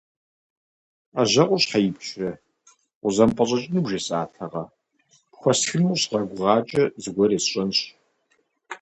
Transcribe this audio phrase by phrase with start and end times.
[1.13, 2.31] Ӏэжьэкъур щхьэ ипчрэ,
[3.03, 4.63] укъызэмыпӀэщӀэкӀыну бжесӀатэкъэ,
[5.31, 7.79] пхуэстхыну укъыщызгъэгугъакӀэ, зыгуэр есщӀэнщ.